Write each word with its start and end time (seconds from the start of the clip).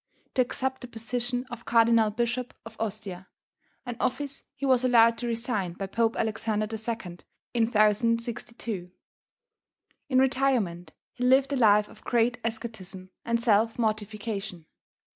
to 0.33 0.41
accept 0.41 0.81
the 0.81 0.87
position 0.87 1.45
of 1.51 1.63
Cardinal 1.63 2.09
Bishop 2.09 2.55
of 2.65 2.75
Ostia, 2.79 3.27
an 3.85 3.95
office 3.99 4.41
he 4.55 4.65
was 4.65 4.83
allowed 4.83 5.15
to 5.19 5.27
resign 5.27 5.73
by 5.73 5.85
Pope 5.85 6.15
Alexander 6.17 6.65
II. 6.65 7.19
in 7.53 7.65
1062. 7.67 8.89
In 10.09 10.17
retirement 10.17 10.93
he 11.13 11.23
lived 11.23 11.53
a 11.53 11.55
life 11.55 11.87
of 11.87 12.03
great 12.03 12.39
asceticism 12.43 13.11
and 13.23 13.43
self 13.43 13.77
mortification. 13.77 14.65